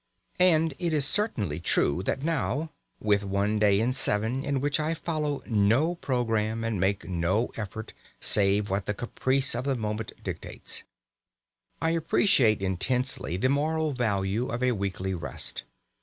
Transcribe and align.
And 0.39 0.73
it 0.79 0.93
is 0.93 1.05
certainly 1.05 1.59
true 1.59 2.01
that 2.07 2.23
now, 2.23 2.71
with 2.99 3.23
one 3.23 3.59
day 3.59 3.79
in 3.79 3.93
seven 3.93 4.43
in 4.43 4.59
which 4.59 4.79
I 4.79 4.95
follow 4.95 5.43
no 5.45 5.93
programme 5.93 6.63
and 6.63 6.79
make 6.79 7.07
no 7.07 7.51
effort 7.55 7.93
save 8.19 8.67
what 8.67 8.87
the 8.87 8.95
caprice 8.95 9.53
of 9.53 9.65
the 9.65 9.75
moment 9.75 10.13
dictates, 10.23 10.81
I 11.79 11.91
appreciate 11.91 12.63
intensely 12.63 13.37
the 13.37 13.49
moral 13.49 13.93
value 13.93 14.47
of 14.47 14.63
a 14.63 14.71
weekly 14.71 15.13
rest. 15.13 15.65